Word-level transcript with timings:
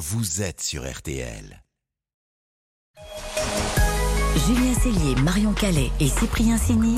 vous 0.00 0.40
êtes 0.40 0.62
sur 0.62 0.90
RTL. 0.90 1.62
Julien 4.46 4.72
Cellier, 4.82 5.14
Marion 5.16 5.52
Calais 5.52 5.90
et 6.00 6.08
Cyprien 6.08 6.56
Sini. 6.56 6.96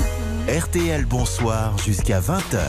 RTL 0.49 1.05
Bonsoir 1.05 1.77
jusqu'à 1.79 2.21
20h. 2.21 2.61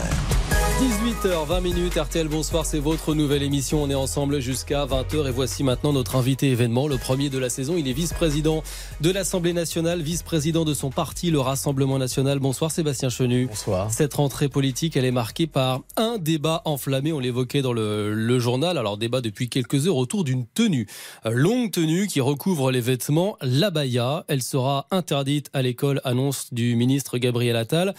18h20 0.80 1.62
minutes, 1.62 1.94
RTL 1.94 2.26
Bonsoir, 2.26 2.66
c'est 2.66 2.80
votre 2.80 3.14
nouvelle 3.14 3.44
émission. 3.44 3.84
On 3.84 3.90
est 3.90 3.94
ensemble 3.94 4.40
jusqu'à 4.40 4.84
20h 4.84 5.28
et 5.28 5.30
voici 5.30 5.62
maintenant 5.62 5.92
notre 5.92 6.16
invité 6.16 6.50
événement, 6.50 6.88
le 6.88 6.98
premier 6.98 7.30
de 7.30 7.38
la 7.38 7.48
saison. 7.48 7.76
Il 7.78 7.86
est 7.86 7.92
vice-président 7.92 8.64
de 9.00 9.12
l'Assemblée 9.12 9.52
nationale, 9.52 10.02
vice-président 10.02 10.64
de 10.64 10.74
son 10.74 10.90
parti, 10.90 11.30
le 11.30 11.38
Rassemblement 11.38 11.96
national. 11.96 12.40
Bonsoir 12.40 12.72
Sébastien 12.72 13.08
Chenu. 13.08 13.46
Bonsoir. 13.46 13.88
Cette 13.92 14.14
rentrée 14.14 14.48
politique, 14.48 14.96
elle 14.96 15.04
est 15.04 15.12
marquée 15.12 15.46
par 15.46 15.82
un 15.96 16.18
débat 16.18 16.60
enflammé, 16.64 17.12
on 17.12 17.20
l'évoquait 17.20 17.62
dans 17.62 17.72
le, 17.72 18.12
le, 18.12 18.38
journal, 18.40 18.76
alors 18.76 18.98
débat 18.98 19.20
depuis 19.20 19.48
quelques 19.48 19.86
heures 19.86 19.96
autour 19.96 20.24
d'une 20.24 20.44
tenue, 20.44 20.88
longue 21.24 21.70
tenue 21.70 22.08
qui 22.08 22.20
recouvre 22.20 22.72
les 22.72 22.80
vêtements, 22.80 23.36
l'abaya. 23.42 24.24
Elle 24.26 24.42
sera 24.42 24.88
interdite 24.90 25.50
à 25.52 25.62
l'école, 25.62 26.00
annonce 26.02 26.52
du 26.52 26.74
ministre 26.74 27.18
Gabriel 27.18 27.54
Attal. 27.54 27.94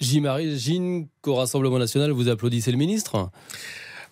J'imagine 0.00 1.08
qu'au 1.22 1.34
Rassemblement 1.34 1.78
national, 1.78 2.12
vous 2.12 2.28
applaudissez 2.28 2.70
le 2.70 2.76
ministre? 2.76 3.30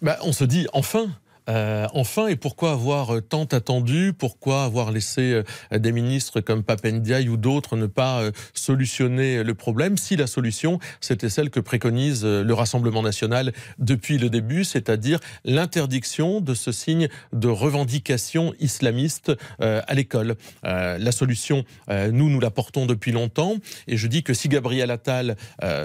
Bah, 0.02 0.18
On 0.22 0.32
se 0.32 0.44
dit 0.44 0.66
enfin 0.72 1.08
euh, 1.48 1.86
enfin, 1.94 2.26
et 2.26 2.36
pourquoi 2.36 2.72
avoir 2.72 3.16
euh, 3.16 3.20
tant 3.20 3.44
attendu? 3.44 4.12
Pourquoi 4.16 4.64
avoir 4.64 4.90
laissé 4.90 5.42
euh, 5.72 5.78
des 5.78 5.92
ministres 5.92 6.40
comme 6.40 6.62
Papendiaï 6.62 7.28
ou 7.28 7.36
d'autres 7.36 7.76
ne 7.76 7.86
pas 7.86 8.20
euh, 8.20 8.32
solutionner 8.54 9.42
le 9.42 9.54
problème? 9.54 9.96
Si 9.96 10.16
la 10.16 10.26
solution, 10.26 10.78
c'était 11.00 11.28
celle 11.30 11.50
que 11.50 11.60
préconise 11.60 12.24
le 12.24 12.54
Rassemblement 12.54 13.02
national 13.02 13.52
depuis 13.78 14.18
le 14.18 14.30
début, 14.30 14.64
c'est-à-dire 14.64 15.20
l'interdiction 15.44 16.40
de 16.40 16.54
ce 16.54 16.72
signe 16.72 17.08
de 17.32 17.48
revendication 17.48 18.54
islamiste 18.58 19.32
à 19.58 19.94
l'école. 19.94 20.36
La 20.62 21.12
solution, 21.12 21.64
nous, 21.88 22.30
nous 22.30 22.40
la 22.40 22.50
portons 22.50 22.86
depuis 22.86 23.12
longtemps, 23.12 23.56
et 23.86 23.96
je 23.96 24.06
dis 24.06 24.22
que 24.22 24.34
si 24.34 24.48
Gabriel 24.48 24.90
Attal 24.90 25.36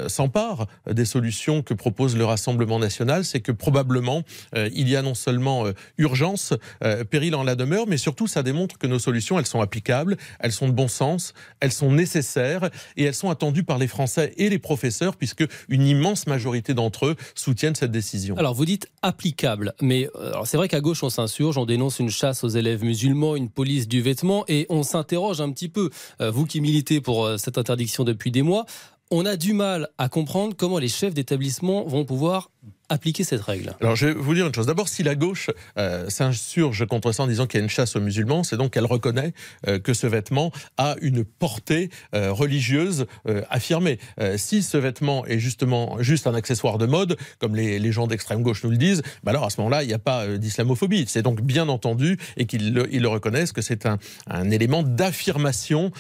s'empare 0.08 0.68
des 0.90 1.06
solutions 1.06 1.62
que 1.62 1.74
propose 1.74 2.16
le 2.16 2.26
Rassemblement 2.26 2.80
national, 2.80 3.26
c'est 3.26 3.42
que 3.42 3.52
probablement 3.52 4.24
il 4.56 4.90
y 4.90 4.96
a 4.96 5.02
non 5.02 5.16
seulement 5.16 5.51
euh, 5.66 5.74
urgence, 5.98 6.54
euh, 6.84 7.04
péril 7.04 7.36
en 7.36 7.44
la 7.44 7.56
demeure, 7.56 7.86
mais 7.88 7.98
surtout 7.98 8.28
ça 8.28 8.44
démontre 8.44 8.78
que 8.78 8.88
nos 8.88 9.00
solutions, 9.00 9.40
elles 9.40 9.46
sont 9.46 9.62
applicables, 9.62 10.18
elles 10.40 10.52
sont 10.52 10.68
de 10.68 10.74
bon 10.74 10.88
sens, 10.88 11.34
elles 11.60 11.72
sont 11.72 11.92
nécessaires 11.92 12.70
et 12.98 13.04
elles 13.04 13.14
sont 13.14 13.30
attendues 13.30 13.64
par 13.64 13.78
les 13.78 13.88
Français 13.88 14.34
et 14.38 14.50
les 14.50 14.60
professeurs, 14.60 15.16
puisque 15.16 15.46
une 15.70 15.86
immense 15.86 16.28
majorité 16.28 16.74
d'entre 16.74 17.08
eux 17.08 17.16
soutiennent 17.36 17.76
cette 17.76 17.92
décision. 17.92 18.38
Alors 18.38 18.54
vous 18.54 18.66
dites 18.66 18.88
applicable, 19.02 19.74
mais 19.82 20.10
euh, 20.16 20.34
c'est 20.46 20.58
vrai 20.58 20.68
qu'à 20.68 20.82
gauche 20.82 21.04
on 21.04 21.10
s'insurge, 21.10 21.58
on 21.58 21.66
dénonce 21.66 22.00
une 22.00 22.10
chasse 22.10 22.44
aux 22.44 22.50
élèves 22.50 22.84
musulmans, 22.84 23.36
une 23.36 23.50
police 23.50 23.88
du 23.88 24.02
vêtement, 24.02 24.46
et 24.48 24.66
on 24.70 24.84
s'interroge 24.84 25.42
un 25.42 25.52
petit 25.52 25.70
peu, 25.70 25.90
vous 26.20 26.46
qui 26.46 26.62
militez 26.62 27.02
pour 27.02 27.30
cette 27.38 27.58
interdiction 27.58 28.04
depuis 28.04 28.32
des 28.32 28.42
mois, 28.42 28.66
on 29.12 29.26
a 29.26 29.36
du 29.36 29.54
mal 29.54 29.90
à 29.98 30.08
comprendre 30.08 30.56
comment 30.56 30.80
les 30.80 30.88
chefs 30.88 31.14
d'établissement 31.14 31.84
vont 31.84 32.06
pouvoir 32.06 32.51
appliquer 32.92 33.24
cette 33.24 33.42
règle 33.42 33.74
Alors 33.80 33.96
je 33.96 34.08
vais 34.08 34.14
vous 34.14 34.34
dire 34.34 34.46
une 34.46 34.54
chose. 34.54 34.66
D'abord, 34.66 34.90
si 34.90 35.02
la 35.02 35.16
gauche 35.16 35.50
euh, 35.78 36.10
s'insurge 36.10 36.86
contre 36.86 37.12
ça 37.12 37.24
en 37.24 37.28
disant 37.28 37.48
qu'il 37.48 37.60
y 37.60 37.62
a 37.62 37.64
une 37.64 37.70
chasse 37.70 37.96
aux 37.96 38.02
musulmans, 38.02 38.44
c'est 38.44 38.58
donc 38.58 38.74
qu'elle 38.74 38.86
reconnaît 38.86 39.34
euh, 39.68 39.80
que 39.80 39.94
ce 39.94 40.08
vêtement 40.08 40.52
a 40.78 40.96
une 41.02 41.24
portée 41.24 41.90
euh, 42.14 42.32
religieuse 42.32 43.06
affirmée. 43.50 44.00
Si 44.38 44.62
ce 44.62 44.78
vêtement 44.78 45.26
est 45.26 45.40
justement 45.40 46.02
juste 46.02 46.28
un 46.28 46.34
accessoire 46.34 46.78
de 46.78 46.86
mode, 46.86 47.18
comme 47.40 47.56
les, 47.56 47.92
gens 47.92 48.08
d'extrême 48.08 48.42
gauche 48.42 48.64
nous 48.64 48.70
le 48.70 48.78
disent, 48.78 49.02
bah 49.24 49.32
alors 49.32 49.46
à 49.46 49.50
ce 49.50 49.60
moment-là, 49.62 49.84
il 49.84 49.88
n'y 49.88 49.94
a 49.94 50.00
pas 50.00 50.28
d'islamophobie. 50.38 51.06
C'est 51.08 51.22
donc 51.22 51.42
bien 51.42 51.70
entendu 51.70 52.18
et 52.38 52.46
qu'ils 52.46 52.74
le, 52.74 53.08
reconnaissent 53.08 53.52
que 53.52 53.62
c'est 53.62 53.86
un, 53.86 53.98
un 54.28 54.50
élément 54.50 54.84
d'affirmation 54.84 55.92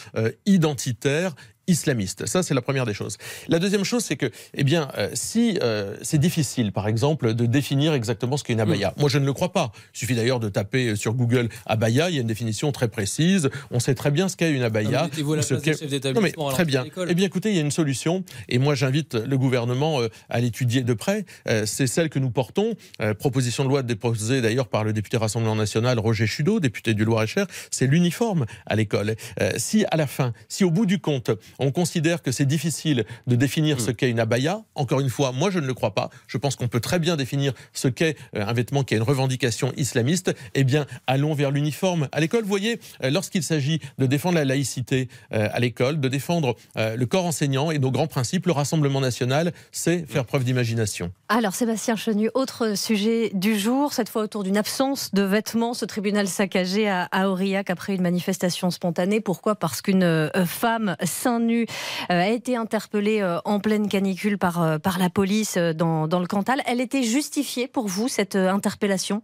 identitaire 0.45 1.35
islamiste. 1.67 2.25
Ça, 2.25 2.43
c'est 2.43 2.53
la 2.53 2.61
première 2.61 2.85
des 2.85 2.93
choses. 2.93 3.17
La 3.47 3.59
deuxième 3.59 3.83
chose, 3.83 4.03
c'est 4.03 4.17
que, 4.17 4.31
eh 4.53 4.63
bien, 4.63 4.89
si 5.13 5.59
c'est 6.01 6.17
difficile, 6.17 6.50
par 6.73 6.87
exemple, 6.87 7.33
de 7.33 7.45
définir 7.45 7.93
exactement 7.93 8.37
ce 8.37 8.43
qu'est 8.43 8.53
une 8.53 8.59
abaya, 8.59 8.89
mmh. 8.89 9.01
moi 9.01 9.09
je 9.09 9.17
ne 9.17 9.25
le 9.25 9.33
crois 9.33 9.51
pas. 9.51 9.71
Il 9.93 9.99
suffit 9.99 10.15
d'ailleurs 10.15 10.39
de 10.39 10.49
taper 10.49 10.95
sur 10.95 11.13
Google 11.13 11.49
abaya, 11.65 12.09
il 12.09 12.15
y 12.15 12.17
a 12.17 12.21
une 12.21 12.27
définition 12.27 12.71
très 12.71 12.87
précise. 12.87 13.49
On 13.71 13.79
sait 13.79 13.95
très 13.95 14.11
bien 14.11 14.27
ce 14.27 14.35
qu'est 14.35 14.51
une 14.51 14.63
abaya. 14.63 15.09
Ah, 15.11 15.35
la 15.35 15.41
ce 15.41 15.55
place 15.55 15.81
non, 16.13 16.21
mais, 16.21 16.31
très 16.31 16.65
bien. 16.65 16.85
Eh 17.07 17.13
bien, 17.15 17.25
écoutez, 17.25 17.49
il 17.49 17.55
y 17.55 17.59
a 17.59 17.61
une 17.61 17.71
solution, 17.71 18.23
et 18.49 18.59
moi 18.59 18.75
j'invite 18.75 19.15
le 19.15 19.37
gouvernement 19.37 20.01
euh, 20.01 20.09
à 20.29 20.39
l'étudier 20.39 20.83
de 20.83 20.93
près. 20.93 21.25
Euh, 21.47 21.65
c'est 21.65 21.87
celle 21.87 22.09
que 22.09 22.19
nous 22.19 22.29
portons. 22.29 22.75
Euh, 23.01 23.13
proposition 23.13 23.63
de 23.63 23.69
loi 23.69 23.83
déposée 23.83 24.41
d'ailleurs 24.41 24.67
par 24.67 24.83
le 24.83 24.93
député 24.93 25.17
Rassemblement 25.17 25.55
National 25.55 25.99
Roger 25.99 26.27
Chudeau, 26.27 26.59
député 26.59 26.93
du 26.93 27.05
Loir-et-Cher. 27.05 27.47
C'est 27.71 27.87
l'uniforme 27.87 28.45
à 28.65 28.75
l'école. 28.75 29.15
Si 29.57 29.85
à 29.91 29.97
la 29.97 30.07
fin, 30.07 30.33
si 30.47 30.63
au 30.63 30.71
bout 30.71 30.85
du 30.85 30.99
compte, 30.99 31.31
on 31.59 31.71
considère 31.71 32.21
que 32.21 32.31
c'est 32.31 32.45
difficile 32.45 33.05
de 33.27 33.35
définir 33.35 33.77
mmh. 33.77 33.79
ce 33.79 33.91
qu'est 33.91 34.09
une 34.09 34.19
abaya. 34.19 34.63
Encore 34.75 34.99
une 34.99 35.09
fois, 35.09 35.31
moi 35.31 35.49
je 35.49 35.59
ne 35.59 35.67
le 35.67 35.73
crois 35.73 35.93
pas. 35.93 36.09
Je 36.27 36.37
pense 36.41 36.57
qu'on 36.57 36.67
peut 36.67 36.81
très 36.81 36.99
bien 36.99 37.15
définir 37.15 37.53
ce 37.71 37.87
qu'est 37.87 38.17
euh, 38.35 38.45
un 38.45 38.53
vêtement 38.53 38.83
qui 38.83 38.95
a 38.95 38.97
une 38.97 39.03
revendication 39.03 39.71
islamiste. 39.77 40.35
Eh 40.55 40.63
bien, 40.63 40.85
allons 41.07 41.33
vers 41.33 41.51
l'uniforme 41.51 42.09
à 42.11 42.19
l'école. 42.19 42.41
Vous 42.41 42.49
voyez, 42.49 42.79
euh, 43.03 43.09
lorsqu'il 43.09 43.43
s'agit 43.43 43.79
de 43.97 44.05
défendre 44.05 44.35
la 44.35 44.45
laïcité 44.45 45.07
euh, 45.33 45.47
à 45.53 45.59
l'école, 45.59 45.99
de 45.99 46.09
défendre 46.09 46.55
le 46.75 47.05
corps 47.05 47.25
enseignant 47.25 47.69
et 47.69 47.77
nos 47.77 47.91
grands 47.91 48.07
principes, 48.07 48.47
le 48.47 48.53
Rassemblement 48.53 48.99
national, 48.99 49.53
c'est 49.71 50.09
faire 50.09 50.25
preuve 50.25 50.43
d'imagination. 50.43 51.11
Alors, 51.29 51.53
Sébastien 51.53 51.95
Chenu, 51.95 52.31
autre 52.33 52.75
sujet 52.75 53.29
du 53.33 53.57
jour, 53.57 53.93
cette 53.93 54.09
fois 54.09 54.23
autour 54.23 54.43
d'une 54.43 54.57
absence 54.57 55.13
de 55.13 55.21
vêtements. 55.21 55.73
Ce 55.73 55.85
tribunal 55.85 56.27
saccagé 56.27 56.89
à, 56.89 57.07
Aurillac 57.29 57.69
après 57.69 57.93
une 57.93 58.01
manifestation 58.01 58.71
spontanée. 58.71 59.21
Pourquoi? 59.21 59.55
Parce 59.55 59.81
qu'une 59.81 60.31
femme 60.45 60.95
seins 61.03 61.39
nus 61.39 61.67
a 62.09 62.29
été 62.29 62.55
interpellée 62.55 63.23
en 63.45 63.59
pleine 63.59 63.87
canicule 63.87 64.39
par, 64.39 64.79
par 64.79 64.97
la 64.97 65.09
police 65.09 65.57
dans, 65.57 66.07
dans 66.07 66.19
le 66.19 66.27
Cantal. 66.31 66.63
Elle 66.65 66.79
était 66.79 67.03
justifiée 67.03 67.67
pour 67.67 67.89
vous, 67.89 68.07
cette 68.07 68.37
interpellation? 68.37 69.21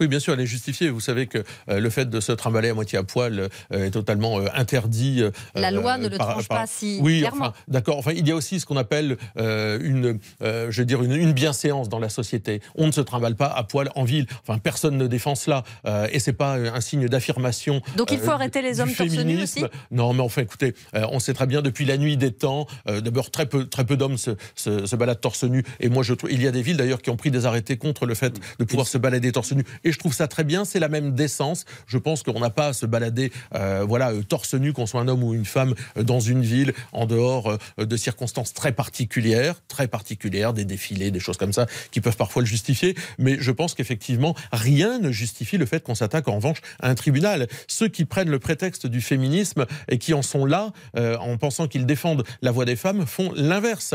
Oui, 0.00 0.08
bien 0.08 0.18
sûr, 0.18 0.32
elle 0.32 0.40
est 0.40 0.46
justifiée. 0.46 0.88
Vous 0.88 1.00
savez 1.00 1.26
que 1.26 1.44
euh, 1.68 1.78
le 1.78 1.90
fait 1.90 2.08
de 2.08 2.20
se 2.20 2.32
trimballer 2.32 2.70
à 2.70 2.74
moitié 2.74 2.98
à 2.98 3.02
poil 3.02 3.48
euh, 3.72 3.86
est 3.86 3.90
totalement 3.90 4.40
euh, 4.40 4.46
interdit. 4.54 5.22
La 5.54 5.70
loi 5.70 5.98
ne 5.98 6.08
le 6.08 6.16
par, 6.16 6.30
tranche 6.30 6.48
par... 6.48 6.60
pas 6.60 6.66
si 6.66 6.98
oui, 7.02 7.20
clairement. 7.20 7.48
Enfin, 7.48 7.54
D'accord. 7.68 7.98
Enfin, 7.98 8.12
il 8.12 8.26
y 8.26 8.30
a 8.30 8.34
aussi 8.34 8.60
ce 8.60 8.66
qu'on 8.66 8.76
appelle 8.76 9.18
une, 9.36 10.18
je 10.40 10.80
veux 10.80 10.84
dire, 10.84 11.02
une, 11.02 11.12
une 11.12 11.32
bienséance 11.32 11.88
dans 11.88 11.98
la 11.98 12.08
société. 12.08 12.60
On 12.74 12.86
ne 12.86 12.92
se 12.92 13.00
trimballe 13.00 13.36
pas 13.36 13.46
à 13.48 13.62
poil 13.64 13.90
en 13.94 14.04
ville. 14.04 14.26
Enfin, 14.46 14.58
personne 14.58 14.96
ne 14.96 15.06
défend 15.06 15.34
cela. 15.34 15.64
et 16.10 16.18
c'est 16.18 16.32
pas 16.32 16.54
un 16.54 16.80
signe 16.80 17.08
d'affirmation. 17.08 17.82
Donc 17.96 18.10
il 18.12 18.18
faut 18.18 18.30
arrêter 18.30 18.62
les 18.62 18.80
hommes 18.80 18.92
torse 18.92 19.10
nu 19.10 19.42
aussi? 19.42 19.64
Non, 19.90 20.12
mais 20.14 20.22
enfin, 20.22 20.42
écoutez, 20.42 20.74
on 20.94 21.18
sait 21.18 21.34
très 21.34 21.46
bien 21.46 21.60
depuis 21.60 21.84
la 21.84 21.98
nuit 21.98 22.16
des 22.16 22.32
temps. 22.32 22.66
D'abord, 22.86 23.30
très 23.30 23.46
peu, 23.46 23.66
très 23.66 23.84
peu 23.84 23.96
d'hommes 23.96 24.18
se, 24.18 24.30
se, 24.54 24.86
se, 24.86 24.96
baladent 24.96 25.20
torse 25.20 25.44
nu. 25.44 25.62
Et 25.80 25.88
moi, 25.88 26.02
je 26.02 26.14
trouve, 26.14 26.32
il 26.32 26.42
y 26.42 26.46
a 26.46 26.52
des 26.52 26.62
villes 26.62 26.76
d'ailleurs 26.76 27.02
qui 27.02 27.10
ont 27.10 27.16
pris 27.16 27.30
des 27.30 27.46
arrêtés 27.46 27.76
contre 27.76 28.06
le 28.06 28.14
fait 28.14 28.40
de 28.58 28.64
pouvoir 28.64 28.86
se 28.86 28.98
balader 28.98 29.32
torse 29.32 29.52
nu. 29.52 29.64
Et 29.84 29.89
je 29.92 29.98
trouve 29.98 30.14
ça 30.14 30.28
très 30.28 30.44
bien, 30.44 30.64
c'est 30.64 30.80
la 30.80 30.88
même 30.88 31.14
décence. 31.14 31.64
Je 31.86 31.98
pense 31.98 32.22
qu'on 32.22 32.40
n'a 32.40 32.50
pas 32.50 32.68
à 32.68 32.72
se 32.72 32.86
balader 32.86 33.32
euh, 33.54 33.84
voilà, 33.86 34.10
euh, 34.12 34.22
torse 34.22 34.54
nu, 34.54 34.72
qu'on 34.72 34.86
soit 34.86 35.00
un 35.00 35.08
homme 35.08 35.22
ou 35.22 35.34
une 35.34 35.44
femme, 35.44 35.74
euh, 35.96 36.02
dans 36.02 36.20
une 36.20 36.42
ville, 36.42 36.72
en 36.92 37.06
dehors 37.06 37.58
de 37.78 37.96
circonstances 37.96 38.52
très 38.52 38.72
particulières, 38.72 39.56
très 39.68 39.88
particulières, 39.88 40.52
des 40.52 40.64
défilés, 40.64 41.10
des 41.10 41.20
choses 41.20 41.36
comme 41.36 41.52
ça, 41.52 41.66
qui 41.90 42.00
peuvent 42.00 42.16
parfois 42.16 42.42
le 42.42 42.46
justifier. 42.46 42.94
Mais 43.18 43.36
je 43.40 43.50
pense 43.50 43.74
qu'effectivement, 43.74 44.34
rien 44.52 44.98
ne 44.98 45.10
justifie 45.10 45.56
le 45.56 45.66
fait 45.66 45.82
qu'on 45.82 45.94
s'attaque 45.94 46.28
en 46.28 46.36
revanche 46.36 46.58
à 46.80 46.88
un 46.88 46.94
tribunal. 46.94 47.48
Ceux 47.66 47.88
qui 47.88 48.04
prennent 48.04 48.30
le 48.30 48.38
prétexte 48.38 48.86
du 48.86 49.00
féminisme 49.00 49.66
et 49.88 49.98
qui 49.98 50.14
en 50.14 50.22
sont 50.22 50.44
là, 50.44 50.72
en 50.96 51.36
pensant 51.36 51.68
qu'ils 51.68 51.86
défendent 51.86 52.24
la 52.42 52.50
voix 52.50 52.64
des 52.64 52.76
femmes, 52.76 53.06
font 53.06 53.32
l'inverse. 53.34 53.94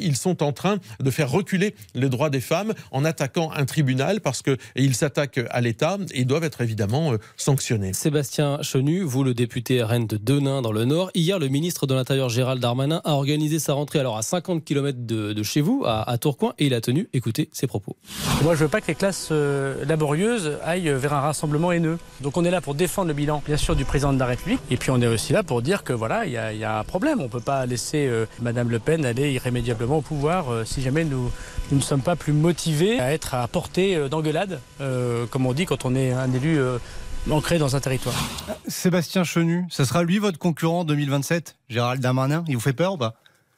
Ils 0.00 0.16
sont 0.16 0.42
en 0.42 0.52
train 0.52 0.78
de 1.00 1.10
faire 1.10 1.30
reculer 1.30 1.74
les 1.94 2.08
droits 2.08 2.30
des 2.30 2.40
femmes 2.40 2.74
en 2.90 3.04
attaquant 3.04 3.50
un 3.52 3.64
tribunal 3.64 4.20
parce 4.20 4.42
qu'ils 4.42 4.94
s'attaquent 4.94 5.35
à 5.50 5.60
l'État 5.60 5.98
et 6.12 6.24
doivent 6.24 6.44
être 6.44 6.60
évidemment 6.60 7.12
euh, 7.12 7.18
sanctionnés. 7.36 7.92
Sébastien 7.92 8.58
Chenu, 8.62 9.02
vous 9.02 9.24
le 9.24 9.34
député 9.34 9.82
RN 9.82 10.06
de 10.06 10.16
Denain 10.16 10.62
dans 10.62 10.72
le 10.72 10.84
Nord, 10.84 11.10
hier 11.14 11.38
le 11.38 11.48
ministre 11.48 11.86
de 11.86 11.94
l'Intérieur 11.94 12.28
Gérald 12.28 12.60
Darmanin 12.60 13.00
a 13.04 13.12
organisé 13.12 13.58
sa 13.58 13.74
rentrée 13.74 13.98
alors 13.98 14.16
à 14.16 14.22
50 14.22 14.64
km 14.64 14.98
de, 15.00 15.32
de 15.32 15.42
chez 15.42 15.60
vous, 15.60 15.84
à, 15.86 16.08
à, 16.08 16.18
Tourcoing, 16.18 16.54
et 16.58 16.66
il 16.66 16.74
a 16.74 16.80
tenu, 16.80 17.08
écoutez 17.12 17.48
ses 17.52 17.66
propos. 17.66 17.96
Moi 18.42 18.54
je 18.54 18.60
veux 18.60 18.68
pas 18.68 18.80
que 18.80 18.88
les 18.88 18.94
classes 18.94 19.28
euh, 19.30 19.84
laborieuses 19.84 20.58
aillent 20.64 20.90
vers 20.90 21.14
un 21.14 21.20
rassemblement 21.20 21.72
haineux. 21.72 21.98
Donc 22.20 22.36
on 22.36 22.44
est 22.44 22.50
là 22.50 22.60
pour 22.60 22.74
défendre 22.74 23.08
le 23.08 23.14
bilan 23.14 23.42
bien 23.46 23.56
sûr 23.56 23.76
du 23.76 23.84
président 23.84 24.12
de 24.12 24.18
la 24.18 24.26
République 24.26 24.60
et 24.70 24.76
puis 24.76 24.90
on 24.90 25.00
est 25.00 25.06
aussi 25.06 25.32
là 25.32 25.42
pour 25.42 25.62
dire 25.62 25.84
que 25.84 25.92
voilà 25.92 26.26
il 26.26 26.32
y, 26.32 26.58
y, 26.58 26.64
a 26.64 26.78
un 26.78 26.84
problème. 26.84 27.20
On 27.20 27.28
peut 27.28 27.40
pas 27.40 27.66
laisser 27.66 28.06
euh, 28.06 28.26
Madame 28.40 28.70
Le 28.70 28.78
Pen 28.78 29.04
aller 29.04 29.32
irrémédiablement 29.32 29.98
au 29.98 30.02
pouvoir 30.02 30.52
euh, 30.52 30.64
si 30.64 30.82
jamais 30.82 31.04
nous, 31.04 31.30
nous 31.70 31.78
ne 31.78 31.82
sommes 31.82 32.02
pas 32.02 32.16
plus 32.16 32.32
motivés 32.32 33.00
à 33.00 33.12
être 33.12 33.34
à 33.34 33.46
portée 33.48 33.96
euh, 33.96 34.08
d'engueulade, 34.08 34.60
euh, 34.80 35.15
comme 35.30 35.46
on 35.46 35.54
dit 35.54 35.64
quand 35.64 35.84
on 35.86 35.94
est 35.94 36.12
un 36.12 36.30
élu 36.32 36.58
euh, 36.58 36.78
ancré 37.30 37.58
dans 37.58 37.76
un 37.76 37.80
territoire. 37.80 38.14
Sébastien 38.68 39.24
Chenu, 39.24 39.64
ce 39.70 39.84
sera 39.84 40.02
lui 40.02 40.18
votre 40.18 40.38
concurrent 40.38 40.80
en 40.80 40.84
2027 40.84 41.56
Gérald 41.68 42.02
Darmanin, 42.02 42.44
il 42.46 42.54
vous 42.54 42.60
fait 42.60 42.72
peur 42.72 42.94
ou 42.94 42.98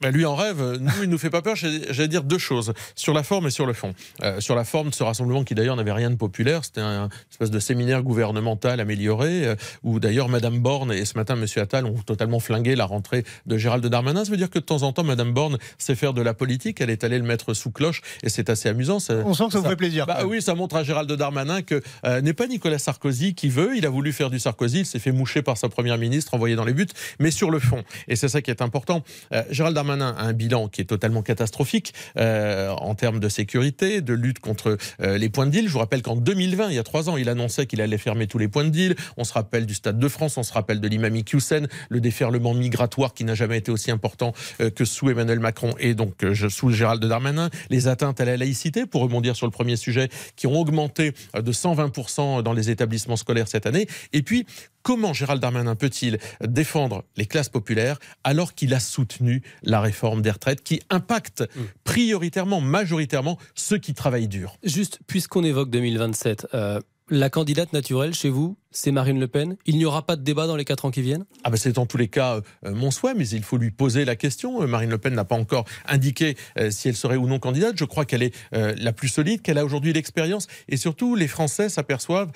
Bah, 0.01 0.13
lui 0.13 0.25
en 0.25 0.37
rêve, 0.37 0.79
nous 0.81 1.03
il 1.03 1.11
nous 1.11 1.19
fait 1.19 1.29
pas 1.29 1.43
peur. 1.43 1.57
J'allais 1.57 2.07
dire 2.07 2.23
deux 2.23 2.39
choses 2.39 2.73
sur 2.95 3.13
la 3.13 3.25
forme 3.25 3.49
et 3.49 3.51
sur 3.51 3.67
le 3.67 3.73
fond. 3.73 3.95
Euh, 4.23 4.41
sur 4.41 4.55
la 4.55 4.63
forme, 4.63 4.93
ce 4.93 5.03
rassemblement 5.03 5.43
qui 5.43 5.57
d'ailleurs 5.57 5.75
n'avait 5.75 5.91
rien 5.91 6.09
de 6.09 6.15
populaire, 6.15 6.65
c'était 6.65 6.81
un, 6.81 7.09
espèce 7.33 7.51
de 7.51 7.59
séminaire 7.59 8.05
gouvernemental 8.05 8.79
amélioré 8.79 9.45
euh, 9.45 9.57
où 9.83 9.99
d'ailleurs 9.99 10.29
Madame 10.29 10.61
Borne 10.61 10.93
et 10.93 11.05
ce 11.05 11.19
matin 11.19 11.35
Monsieur 11.35 11.63
Attal 11.63 11.85
ont 11.85 11.97
totalement 11.97 12.39
flingué 12.39 12.77
la 12.77 12.85
rentrée 12.85 13.25
de 13.47 13.59
Gérald 13.59 13.85
Darmanin. 13.85 14.25
Ça 14.25 14.31
veut 14.31 14.37
dire 14.37 14.51
que 14.51 14.61
de 14.61 14.65
temps 14.65 14.85
en 14.85 14.93
temps 14.93 15.03
Madame 15.03 15.33
Borne 15.33 15.59
sait 15.79 15.97
faire 15.97 16.15
de 16.15 16.23
la 16.23 16.33
politique. 16.33 16.81
Elle 16.81 16.91
est 16.91 17.03
allée 17.03 17.19
le 17.19 17.25
mettre 17.25 17.53
sous 17.53 17.73
cloche 17.73 18.03
et 18.23 18.29
c'est 18.29 18.51
assez 18.51 18.69
amusant. 18.69 18.99
On 19.25 19.35
sent 19.35 19.47
que 19.47 19.53
ça, 19.53 19.59
vous 19.59 19.69
fait 19.69 19.75
plaisir. 19.75 20.07
Bah, 20.07 20.21
oui, 20.27 20.41
ça 20.41 20.55
montre 20.55 20.77
à 20.77 20.85
Gérald 20.85 21.11
Darmanin 21.11 21.63
que 21.63 21.83
euh, 22.05 22.21
n'est 22.21 22.35
pas 22.35 22.47
Nicolas 22.47 22.79
Sarkozy 22.79 23.35
qui 23.35 23.49
veut. 23.49 23.77
Il 23.77 23.85
a 23.85 23.91
voulu 23.91 24.13
faire 24.13 24.31
du 24.31 24.39
Sarkozy, 24.39 24.81
il 24.81 24.87
s'est 24.87 25.01
fait 25.01 25.11
moucher 25.11 25.43
par 25.43 25.57
sa 25.57 25.69
première 25.69 25.99
ministre, 25.99 26.35
envoyé 26.35 26.55
dans 26.55 26.65
les 26.65 26.75
buts. 26.75 26.87
Mais 27.19 27.33
sur 27.33 27.51
le 27.51 27.59
fond, 27.59 27.83
et 28.07 28.15
c'est 28.15 28.29
ça 28.29 28.43
qui 28.43 28.53
est 28.53 28.63
important, 28.63 29.03
Gérald 29.51 29.75
Darmanin 29.75 29.88
a 29.89 30.05
un 30.05 30.33
bilan 30.33 30.69
qui 30.69 30.81
est 30.81 30.85
totalement 30.85 31.23
catastrophique 31.23 31.95
euh, 32.17 32.71
en 32.71 32.95
termes 32.95 33.21
de 33.21 33.29
sécurité, 33.29 34.01
de 34.01 34.15
lutte 34.15 34.39
contre 34.39 34.77
euh, 35.01 35.19
les 35.19 35.29
points 35.29 35.47
de 35.47 35.51
deal. 35.51 35.67
Je 35.67 35.73
vous 35.73 35.79
rappelle 35.79 36.03
qu'en 36.03 36.17
2020, 36.17 36.69
il 36.69 36.75
y 36.75 36.79
a 36.79 36.83
trois 36.83 37.09
ans, 37.09 37.17
il 37.17 37.29
annonçait 37.29 37.67
qu'il 37.67 37.81
allait 37.81 37.99
fermer 37.99 38.27
tous 38.27 38.39
les 38.39 38.49
points 38.49 38.65
de 38.65 38.71
deal. 38.71 38.97
On 39.17 39.25
se 39.25 39.33
rappelle 39.33 39.67
du 39.67 39.75
Stade 39.75 39.99
de 39.99 40.09
France, 40.09 40.37
on 40.37 40.43
se 40.43 40.53
rappelle 40.53 40.81
de 40.81 40.89
l'imam 40.89 41.15
Hussein, 41.33 41.67
le 41.89 42.01
déferlement 42.01 42.55
migratoire 42.55 43.15
qui 43.15 43.25
n'a 43.25 43.35
jamais 43.35 43.59
été 43.59 43.71
aussi 43.71 43.91
important 43.91 44.33
euh, 44.61 44.71
que 44.71 44.85
sous 44.85 45.11
Emmanuel 45.11 45.41
Macron 45.41 45.75
et 45.79 45.95
donc 45.95 46.25
sous 46.49 46.71
Gérald 46.71 47.05
Darmanin. 47.05 47.51
Les 47.71 47.89
atteintes 47.89 48.21
à 48.21 48.25
la 48.25 48.37
laïcité, 48.37 48.87
pour 48.87 49.03
rebondir 49.03 49.37
sur 49.37 49.47
le 49.47 49.53
premier 49.53 49.77
sujet, 49.77 50.09
qui 50.37 50.47
ont 50.47 50.59
augmenté 50.59 51.13
de 51.35 51.53
120% 51.53 52.43
dans 52.43 52.53
les 52.53 52.71
établissements 52.71 53.17
scolaires 53.17 53.49
cette 53.49 53.67
année. 53.67 53.87
Et 54.13 54.23
puis, 54.23 54.47
Comment 54.89 55.13
Gérald 55.13 55.43
Darmanin 55.43 55.75
peut-il 55.75 56.17
défendre 56.41 57.05
les 57.19 57.27
classes 57.27 57.51
populaires 57.51 57.99
alors 58.25 58.55
qu'il 58.55 58.73
a 58.73 58.81
soutenu 58.81 59.43
la 59.63 59.83
réforme 59.83 60.23
des 60.23 60.31
retraites 60.31 60.63
qui 60.63 60.81
impacte 60.89 61.43
mm. 61.43 61.63
prioritairement, 61.85 62.63
majoritairement 62.63 63.37
ceux 63.55 63.77
qui 63.77 63.93
travaillent 63.93 64.29
dur? 64.29 64.57
Juste, 64.63 65.01
puisqu'on 65.07 65.45
évoque 65.45 65.69
2027, 65.69 66.47
euh, 66.55 66.81
la 67.11 67.31
candidate 67.31 67.73
naturelle 67.73 68.15
chez 68.15 68.29
vous, 68.29 68.57
c'est 68.71 68.93
Marine 68.93 69.19
Le 69.19 69.29
Pen. 69.29 69.57
Il 69.67 69.79
n'y 69.79 69.85
aura 69.85 70.05
pas 70.05 70.17
de 70.17 70.23
débat 70.23 70.47
dans 70.47 70.57
les 70.57 70.65
quatre 70.65 70.85
ans 70.85 70.91
qui 70.91 71.01
viennent? 71.01 71.25
Ah 71.43 71.51
ben 71.51 71.57
C'est 71.57 71.79
en 71.79 71.87
tous 71.87 71.97
les 71.97 72.09
cas 72.09 72.41
euh, 72.67 72.75
mon 72.75 72.91
souhait, 72.91 73.15
mais 73.15 73.27
il 73.29 73.43
faut 73.43 73.57
lui 73.57 73.71
poser 73.71 74.05
la 74.05 74.15
question. 74.15 74.63
Euh, 74.63 74.67
Marine 74.67 74.91
Le 74.91 74.99
Pen 74.99 75.15
n'a 75.15 75.25
pas 75.25 75.37
encore 75.37 75.65
indiqué 75.87 76.37
euh, 76.59 76.71
si 76.71 76.89
elle 76.89 76.97
serait 76.97 77.17
ou 77.17 77.27
non 77.27 77.39
candidate. 77.39 77.77
Je 77.77 77.85
crois 77.85 78.05
qu'elle 78.05 78.23
est 78.23 78.35
la 78.53 78.93
plus 78.93 79.09
solide, 79.09 79.43
qu'elle 79.43 79.59
a 79.59 79.65
aujourd'hui 79.65 79.93
l'expérience. 79.93 80.47
Et 80.69 80.77
surtout, 80.77 81.15
les 81.15 81.29
Français 81.29 81.69
s'aperçoivent 81.69 82.31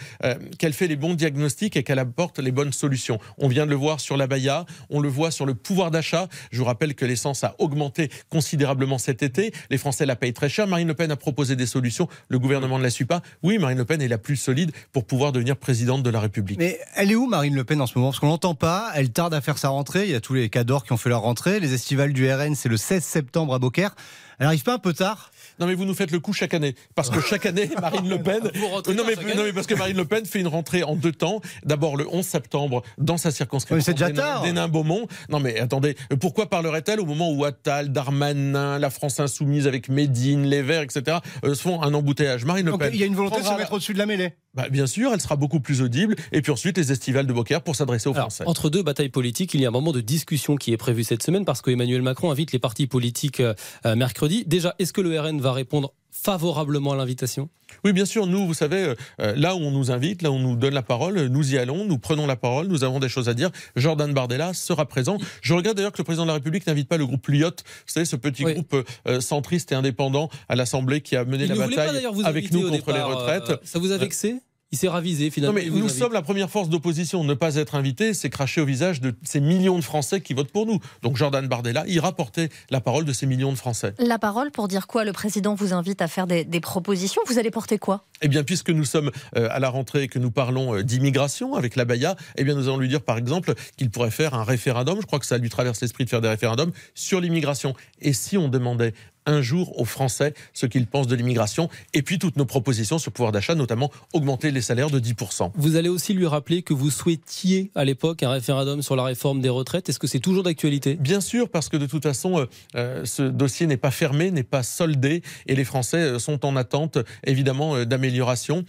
qu'elle 0.58 0.72
fait 0.72 0.86
les 0.86 0.96
bons 0.96 1.14
diagnostics 1.14 1.76
et 1.76 1.82
qu'elle 1.82 1.98
apporte 1.98 2.38
les 2.38 2.52
bonnes 2.52 2.72
solutions. 2.72 3.19
On 3.38 3.48
vient 3.48 3.66
de 3.66 3.70
le 3.70 3.76
voir 3.76 4.00
sur 4.00 4.16
la 4.16 4.26
Baïa, 4.26 4.64
on 4.90 5.00
le 5.00 5.08
voit 5.08 5.30
sur 5.30 5.46
le 5.46 5.54
pouvoir 5.54 5.90
d'achat. 5.90 6.28
Je 6.50 6.58
vous 6.58 6.64
rappelle 6.64 6.94
que 6.94 7.04
l'essence 7.04 7.44
a 7.44 7.54
augmenté 7.58 8.10
considérablement 8.28 8.98
cet 8.98 9.22
été. 9.22 9.52
Les 9.70 9.78
Français 9.78 10.06
la 10.06 10.16
payent 10.16 10.32
très 10.32 10.48
cher. 10.48 10.66
Marine 10.66 10.88
Le 10.88 10.94
Pen 10.94 11.10
a 11.10 11.16
proposé 11.16 11.56
des 11.56 11.66
solutions. 11.66 12.08
Le 12.28 12.38
gouvernement 12.38 12.78
ne 12.78 12.82
la 12.82 12.90
suit 12.90 13.04
pas. 13.04 13.22
Oui, 13.42 13.58
Marine 13.58 13.78
Le 13.78 13.84
Pen 13.84 14.00
est 14.00 14.08
la 14.08 14.19
plus 14.19 14.36
solide 14.36 14.61
pour 14.92 15.04
pouvoir 15.04 15.32
devenir 15.32 15.56
présidente 15.56 16.02
de 16.02 16.10
la 16.10 16.20
République. 16.20 16.58
Mais 16.58 16.78
elle 16.94 17.10
est 17.10 17.14
où 17.14 17.26
Marine 17.26 17.54
Le 17.54 17.64
Pen 17.64 17.80
en 17.80 17.86
ce 17.86 17.96
moment? 17.96 18.10
Parce 18.10 18.20
qu'on 18.20 18.28
l'entend 18.28 18.54
pas, 18.54 18.90
elle 18.94 19.10
tarde 19.10 19.34
à 19.34 19.40
faire 19.40 19.58
sa 19.58 19.68
rentrée, 19.68 20.04
il 20.04 20.10
y 20.10 20.14
a 20.14 20.20
tous 20.20 20.34
les 20.34 20.48
cadors 20.48 20.84
qui 20.84 20.92
ont 20.92 20.96
fait 20.96 21.08
leur 21.08 21.22
rentrée, 21.22 21.60
les 21.60 21.74
estivales 21.74 22.12
du 22.12 22.30
RN 22.30 22.54
c'est 22.54 22.68
le 22.68 22.76
16 22.76 23.02
septembre 23.02 23.54
à 23.54 23.58
Beaucaire. 23.58 23.94
Elle 24.38 24.46
arrive 24.46 24.62
pas 24.62 24.74
un 24.74 24.78
peu 24.78 24.92
tard? 24.92 25.30
Non, 25.62 25.68
mais 25.68 25.76
vous 25.76 25.84
nous 25.84 25.94
faites 25.94 26.10
le 26.10 26.18
coup 26.18 26.32
chaque 26.32 26.54
année. 26.54 26.74
Parce 26.96 27.08
que 27.08 27.20
chaque 27.20 27.46
année, 27.46 27.70
Marine 27.80 28.08
Le 28.08 28.20
Pen. 28.20 28.40
non, 28.42 29.04
mais, 29.06 29.34
non, 29.36 29.44
mais 29.44 29.52
parce 29.52 29.68
que 29.68 29.76
Marine 29.76 29.96
Le 29.96 30.04
Pen 30.04 30.26
fait 30.26 30.40
une 30.40 30.48
rentrée 30.48 30.82
en 30.82 30.96
deux 30.96 31.12
temps. 31.12 31.40
D'abord 31.64 31.96
le 31.96 32.04
11 32.12 32.24
septembre 32.24 32.82
dans 32.98 33.16
sa 33.16 33.30
circonscription. 33.30 33.84
c'est 33.84 33.92
déjà 33.92 34.10
tard. 34.10 34.44
Beaumont. 34.68 35.06
Non, 35.28 35.38
mais 35.38 35.60
attendez, 35.60 35.96
pourquoi 36.20 36.50
parlerait-elle 36.50 36.98
au 36.98 37.04
moment 37.04 37.30
où 37.30 37.44
Attal, 37.44 37.92
Darmanin, 37.92 38.80
la 38.80 38.90
France 38.90 39.20
Insoumise 39.20 39.68
avec 39.68 39.88
Médine, 39.88 40.46
les 40.46 40.62
Verts, 40.62 40.82
etc., 40.82 41.18
euh, 41.44 41.54
se 41.54 41.62
font 41.62 41.80
un 41.80 41.94
embouteillage? 41.94 42.44
Marine 42.44 42.66
Le 42.66 42.76
Pen. 42.76 42.90
Il 42.92 42.98
y 42.98 43.04
a 43.04 43.06
une 43.06 43.14
volonté 43.14 43.40
de 43.40 43.46
se 43.46 43.54
mettre 43.54 43.72
au-dessus 43.72 43.92
de 43.92 43.98
la 43.98 44.06
mêlée 44.06 44.32
bah, 44.54 44.68
Bien 44.68 44.88
sûr, 44.88 45.12
elle 45.12 45.20
sera 45.20 45.36
beaucoup 45.36 45.60
plus 45.60 45.82
audible. 45.82 46.16
Et 46.32 46.42
puis 46.42 46.50
ensuite, 46.50 46.76
les 46.76 46.90
estivales 46.90 47.26
de 47.26 47.32
Beaucaire 47.32 47.62
pour 47.62 47.76
s'adresser 47.76 48.08
aux 48.08 48.14
Français. 48.14 48.44
Entre 48.46 48.68
deux 48.68 48.82
batailles 48.82 49.08
politiques, 49.08 49.54
il 49.54 49.60
y 49.60 49.64
a 49.64 49.68
un 49.68 49.72
moment 49.72 49.92
de 49.92 50.00
discussion 50.00 50.56
qui 50.56 50.72
est 50.72 50.76
prévu 50.76 51.04
cette 51.04 51.22
semaine 51.22 51.44
parce 51.44 51.62
qu'Emmanuel 51.62 52.02
Macron 52.02 52.30
invite 52.30 52.52
les 52.52 52.58
partis 52.58 52.86
politiques 52.86 53.40
euh, 53.40 53.54
euh, 53.86 53.94
mercredi. 53.94 54.44
Déjà, 54.46 54.74
est-ce 54.78 54.92
que 54.92 55.00
le 55.00 55.18
RN 55.18 55.40
va 55.40 55.51
répondre 55.52 55.94
favorablement 56.10 56.93
à 56.93 56.96
l'invitation 56.96 57.49
Oui, 57.84 57.93
bien 57.93 58.04
sûr. 58.04 58.26
Nous, 58.26 58.46
vous 58.46 58.54
savez, 58.54 58.94
euh, 59.20 59.34
là 59.34 59.56
où 59.56 59.58
on 59.58 59.70
nous 59.70 59.90
invite, 59.90 60.22
là 60.22 60.31
où 60.31 60.34
on 60.34 60.38
nous 60.38 60.56
donne 60.56 60.75
la 60.75 60.82
parole, 60.82 61.19
nous 61.26 61.54
y 61.54 61.58
allons, 61.58 61.84
nous 61.84 61.99
prenons 61.99 62.26
la 62.26 62.37
parole, 62.37 62.66
nous 62.66 62.84
avons 62.84 63.00
des 63.00 63.08
choses 63.08 63.28
à 63.28 63.34
dire. 63.34 63.50
Jordan 63.76 64.12
Bardella 64.12 64.52
sera 64.52 64.87
présent. 64.87 65.16
Je 65.40 65.54
regarde 65.54 65.76
d'ailleurs 65.76 65.93
que 65.93 65.99
le 65.99 66.04
président 66.04 66.25
de 66.25 66.28
la 66.28 66.34
République 66.34 66.66
n'invite 66.66 66.88
pas 66.88 66.99
le 66.99 67.06
groupe 67.06 67.26
Lyot, 67.28 67.49
vous 67.49 67.54
savez, 67.87 68.06
ce 68.06 68.16
petit 68.16 68.44
groupe 68.44 68.76
centriste 69.20 69.72
et 69.72 69.75
indépendant 69.75 70.28
à 70.49 70.54
l'Assemblée 70.54 71.00
qui 71.00 71.16
a 71.16 71.25
mené 71.25 71.46
la 71.46 71.55
bataille 71.55 72.06
avec 72.25 72.52
nous 72.52 72.69
contre 72.69 72.93
les 72.93 73.00
retraites. 73.00 73.52
ça 73.64 73.78
vous 73.78 73.93
a 73.93 73.96
vexé? 73.96 74.37
Il 74.72 74.78
s'est 74.78 74.88
ravisé 74.88 75.30
finalement. 75.30 75.58
Non, 75.58 75.64
mais 75.64 75.70
nous 75.70 75.88
sommes 75.88 76.14
la 76.14 76.22
première 76.22 76.50
force 76.50 76.70
d'opposition. 76.70 77.22
Ne 77.24 77.34
pas 77.34 77.56
être 77.56 77.74
invité, 77.74 78.14
c'est 78.14 78.30
cracher 78.30 78.62
au 78.62 78.64
visage 78.64 79.02
de 79.02 79.14
ces 79.22 79.40
millions 79.40 79.76
de 79.76 79.84
Français 79.84 80.22
qui 80.22 80.32
votent 80.32 80.50
pour 80.50 80.66
nous. 80.66 80.78
Donc 81.02 81.16
Jordan 81.16 81.46
Bardella 81.46 81.86
ira 81.86 82.12
porter 82.12 82.48
la 82.70 82.80
parole 82.80 83.04
de 83.04 83.12
ces 83.12 83.26
millions 83.26 83.52
de 83.52 83.56
Français. 83.56 83.94
La 83.98 84.19
parole 84.19 84.50
pour 84.50 84.69
dire 84.69 84.86
quoi? 84.86 85.04
Le 85.04 85.12
président 85.12 85.54
vous 85.54 85.74
invite 85.74 86.00
à 86.00 86.08
faire 86.08 86.26
des, 86.26 86.44
propositions? 86.60 87.20
Vous 87.26 87.38
allez 87.38 87.50
porter 87.50 87.78
quoi? 87.78 88.04
Eh 88.22 88.28
bien, 88.28 88.44
puisque 88.44 88.70
nous 88.70 88.84
sommes 88.84 89.10
euh, 89.36 89.48
à 89.50 89.58
la 89.58 89.69
rentrée 89.69 90.04
et 90.04 90.08
que 90.08 90.19
nous 90.19 90.30
parlons 90.30 90.76
euh, 90.76 90.82
d'immigration 90.82 91.56
avec 91.56 91.76
la 91.76 91.84
Baïa, 91.84 92.16
eh 92.36 92.44
bien, 92.44 92.54
nous 92.54 92.69
allons 92.69 92.78
lui 92.78 92.88
dire 92.88 93.02
par 93.02 93.19
exemple 93.19 93.54
qu'il 93.76 93.90
pourrait 93.90 94.12
faire 94.12 94.34
un 94.34 94.44
référendum. 94.44 94.98
Je 95.00 95.06
crois 95.06 95.19
que 95.19 95.26
ça 95.26 95.38
lui 95.38 95.50
traverse 95.50 95.80
l'esprit 95.80 96.04
de 96.04 96.10
faire 96.10 96.20
des 96.20 96.28
référendums 96.28 96.70
sur 96.94 97.20
l'immigration. 97.20 97.74
Et 98.00 98.12
si 98.12 98.38
on 98.38 98.48
demandait 98.48 98.94
un 99.26 99.42
jour 99.42 99.78
aux 99.80 99.84
Français 99.84 100.34
ce 100.52 100.66
qu'ils 100.66 100.86
pensent 100.86 101.06
de 101.06 101.14
l'immigration 101.14 101.69
et 101.94 102.02
puis 102.02 102.19
toutes 102.19 102.36
nos 102.36 102.44
propositions 102.44 102.98
sur 102.98 103.10
le 103.10 103.14
pouvoir 103.14 103.32
d'achat, 103.32 103.54
notamment 103.54 103.90
augmenter 104.12 104.50
les 104.50 104.60
salaires 104.60 104.90
de 104.90 104.98
10%. 104.98 105.52
Vous 105.54 105.76
allez 105.76 105.88
aussi 105.88 106.14
lui 106.14 106.26
rappeler 106.26 106.62
que 106.62 106.74
vous 106.74 106.90
souhaitiez 106.90 107.70
à 107.74 107.84
l'époque 107.84 108.22
un 108.22 108.30
référendum 108.30 108.82
sur 108.82 108.96
la 108.96 109.04
réforme 109.04 109.40
des 109.40 109.48
retraites. 109.48 109.88
Est-ce 109.88 109.98
que 109.98 110.06
c'est 110.06 110.20
toujours 110.20 110.42
d'actualité? 110.42 110.96
Bien 110.96 111.20
sûr, 111.20 111.48
parce 111.48 111.69
que 111.69 111.76
de 111.76 111.86
toute 111.86 112.02
façon, 112.02 112.46
euh, 112.74 113.04
ce 113.04 113.22
dossier 113.22 113.66
n'est 113.66 113.76
pas 113.76 113.90
fermé, 113.90 114.30
n'est 114.30 114.42
pas 114.42 114.62
soldé 114.62 115.22
et 115.46 115.54
les 115.54 115.64
Français 115.64 116.19
sont 116.19 116.44
en 116.44 116.56
attente 116.56 116.98
évidemment 117.24 117.84
d'amélioration. 118.12 118.64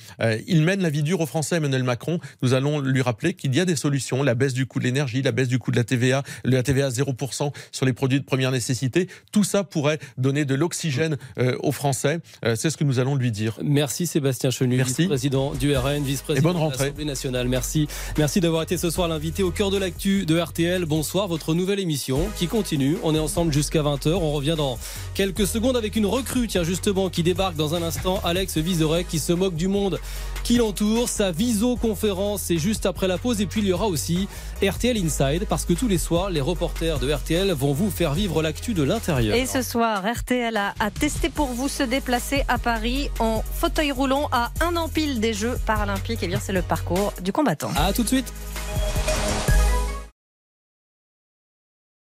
il 0.48 0.62
mène 0.62 0.82
la 0.82 0.90
vie 0.90 1.04
dure 1.04 1.20
aux 1.22 1.26
Français, 1.26 1.58
Emmanuel 1.58 1.84
Macron. 1.84 2.20
Nous 2.42 2.54
allons 2.54 2.80
lui 2.80 3.02
rappeler 3.02 3.34
qu'il 3.34 3.54
y 3.56 3.60
a 3.60 3.66
des 3.66 3.76
solutions, 3.76 4.24
la 4.24 4.36
baisse 4.36 4.54
du 4.54 4.66
coût 4.66 4.80
de 4.80 4.86
l'énergie, 4.86 5.22
la 5.22 5.32
baisse 5.32 5.48
du 5.48 5.60
coût 5.60 5.72
de 5.72 5.76
la 5.76 5.84
TVA, 5.84 6.24
la 6.46 6.64
TVA 6.64 6.90
0% 6.90 7.52
sur 7.72 7.86
les 7.86 7.94
produits 7.94 8.20
de 8.20 8.26
première 8.26 8.52
nécessité. 8.52 9.08
Tout 9.32 9.44
ça 9.44 9.64
pourrait 9.64 10.00
donner 10.18 10.46
de 10.46 10.56
l'oxygène 10.56 11.18
euh, 11.38 11.58
aux 11.60 11.72
Français. 11.72 12.20
Euh, 12.46 12.56
c'est 12.56 12.70
ce 12.70 12.78
que 12.78 12.84
nous 12.84 13.00
allons 13.00 13.16
lui 13.16 13.32
dire. 13.32 13.58
Merci 13.64 14.08
Sébastien 14.08 14.50
Chenu, 14.50 14.82
vice-président 14.82 15.54
du 15.54 15.76
RN, 15.76 16.04
vice-président 16.04 16.54
de 16.54 16.72
l'Assemblée 16.72 17.06
nationale. 17.06 17.48
Merci. 17.48 17.88
Merci 18.18 18.40
d'avoir 18.40 18.64
été 18.64 18.78
ce 18.78 18.90
soir 18.90 19.08
l'invité 19.08 19.44
au 19.44 19.52
cœur 19.52 19.72
de 19.72 19.78
l'actu 19.78 20.26
de 20.26 20.40
RTL. 20.40 20.86
Bonsoir, 20.86 21.28
votre 21.28 21.54
nouvelle 21.54 21.80
émission 21.80 22.20
qui 22.38 22.48
continue. 22.48 22.98
On 23.04 23.14
est 23.16 23.20
ensemble 23.20 23.52
jusqu'à 23.52 23.82
20h. 23.82 24.14
On 24.14 24.32
revient 24.32 24.56
dans 24.58 24.78
quelques 25.14 25.48
secondes 25.48 25.76
avec 25.76 25.96
une 25.96 26.06
recrue, 26.06 26.48
tiens 26.48 26.64
justement, 26.64 27.10
qui 27.10 27.24
débarque 27.24 27.56
dans 27.56 27.76
un 27.76 27.84
instant. 27.84 28.22
Alex 28.24 28.58
Vizorek 28.58 29.08
qui 29.08 29.20
se 29.20 29.33
moque 29.36 29.56
du 29.56 29.68
monde 29.68 30.00
qui 30.44 30.58
l'entoure. 30.58 31.10
Sa 31.10 31.32
viso-conférence, 31.32 32.42
c'est 32.44 32.58
juste 32.58 32.86
après 32.86 33.08
la 33.08 33.18
pause. 33.18 33.42
Et 33.42 33.46
puis 33.46 33.62
il 33.62 33.68
y 33.68 33.74
aura 33.74 33.88
aussi 33.88 34.28
RTL 34.62 34.98
Inside, 34.98 35.46
parce 35.48 35.66
que 35.66 35.74
tous 35.74 35.88
les 35.88 35.98
soirs, 35.98 36.30
les 36.30 36.42
reporters 36.42 37.00
de 37.00 37.12
RTL 37.12 37.52
vont 37.52 37.74
vous 37.74 37.90
faire 37.90 38.14
vivre 38.14 38.42
l'actu 38.42 38.74
de 38.74 38.84
l'intérieur. 38.84 39.36
Et 39.36 39.46
ce 39.46 39.62
soir, 39.62 40.04
RTL 40.06 40.56
a, 40.56 40.74
testé 41.00 41.30
pour 41.30 41.48
vous 41.48 41.68
se 41.68 41.84
déplacer 41.84 42.44
à 42.48 42.58
Paris 42.58 43.10
en 43.20 43.44
fauteuil 43.54 43.92
roulant 43.92 44.30
à 44.32 44.52
un 44.62 44.76
empile 44.76 45.20
des 45.20 45.34
Jeux 45.34 45.58
paralympiques. 45.66 46.24
Et 46.24 46.28
bien, 46.28 46.40
c'est 46.42 46.54
le 46.54 46.62
parcours 46.62 47.14
du 47.22 47.32
combattant. 47.32 47.72
À 47.76 47.94
tout 47.94 48.04
de 48.04 48.08
suite. 48.08 48.32